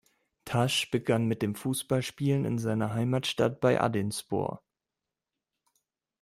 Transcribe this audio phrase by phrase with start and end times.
[0.45, 4.63] Taş begann mit dem Fußballspielen in seiner Heimatstadt bei Aydınspor.